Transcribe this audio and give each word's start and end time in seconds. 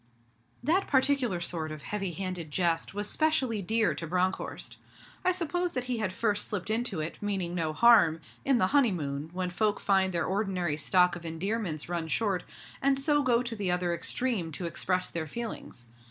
That 0.63 0.87
particular 0.87 1.39
sort 1.39 1.71
of 1.71 1.83
heavy 1.83 2.13
handed 2.13 2.49
jest 2.49 2.95
was 2.95 3.07
specially 3.07 3.61
dear 3.61 3.93
to 3.93 4.07
Bronckhorst. 4.07 4.77
I 5.23 5.31
suppose 5.31 5.73
that 5.73 5.83
he 5.83 5.99
had 5.99 6.11
first 6.11 6.47
slipped 6.47 6.71
into 6.71 7.01
it, 7.01 7.19
meaning 7.21 7.53
no 7.53 7.71
harm, 7.71 8.19
in 8.43 8.57
the 8.57 8.65
honeymoon, 8.73 9.29
when 9.31 9.51
folk 9.51 9.79
find 9.79 10.11
their 10.11 10.25
ordinary 10.25 10.75
stock 10.75 11.15
of 11.15 11.23
endearments 11.23 11.87
run 11.87 12.07
short, 12.07 12.43
and 12.81 12.97
so 12.97 13.21
go 13.21 13.43
to 13.43 13.55
the 13.55 13.69
other 13.69 13.93
extreme 13.93 14.51
to 14.53 14.65
express 14.65 15.11
their 15.11 15.27
feelings. 15.27 15.85